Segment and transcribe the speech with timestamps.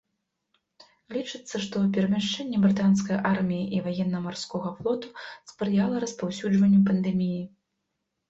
[1.15, 5.07] Лічыцца, што перамяшчэнне брытанскай арміі і ваенна-марскога флоту
[5.51, 7.41] спрыяла распаўсюджванню пандэміі.